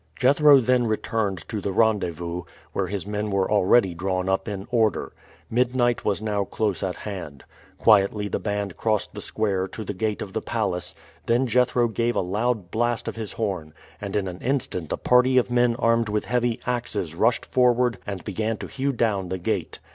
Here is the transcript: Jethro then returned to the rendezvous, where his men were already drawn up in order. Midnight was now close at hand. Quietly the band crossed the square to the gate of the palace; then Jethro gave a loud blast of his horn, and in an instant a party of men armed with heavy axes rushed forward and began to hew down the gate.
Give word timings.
Jethro 0.15 0.59
then 0.59 0.87
returned 0.87 1.47
to 1.47 1.61
the 1.61 1.71
rendezvous, 1.71 2.41
where 2.73 2.87
his 2.87 3.05
men 3.05 3.29
were 3.29 3.51
already 3.51 3.93
drawn 3.93 4.27
up 4.27 4.47
in 4.47 4.67
order. 4.71 5.13
Midnight 5.47 6.03
was 6.03 6.23
now 6.23 6.43
close 6.43 6.81
at 6.81 6.95
hand. 6.95 7.43
Quietly 7.77 8.27
the 8.27 8.39
band 8.39 8.77
crossed 8.77 9.13
the 9.13 9.21
square 9.21 9.67
to 9.67 9.83
the 9.83 9.93
gate 9.93 10.23
of 10.23 10.33
the 10.33 10.41
palace; 10.41 10.95
then 11.27 11.45
Jethro 11.45 11.87
gave 11.87 12.15
a 12.15 12.21
loud 12.21 12.71
blast 12.71 13.07
of 13.07 13.15
his 13.15 13.33
horn, 13.33 13.75
and 14.01 14.15
in 14.15 14.27
an 14.27 14.39
instant 14.41 14.91
a 14.91 14.97
party 14.97 15.37
of 15.37 15.51
men 15.51 15.75
armed 15.75 16.09
with 16.09 16.25
heavy 16.25 16.59
axes 16.65 17.13
rushed 17.13 17.45
forward 17.45 17.99
and 18.07 18.23
began 18.23 18.57
to 18.57 18.67
hew 18.67 18.91
down 18.91 19.29
the 19.29 19.37
gate. 19.37 19.77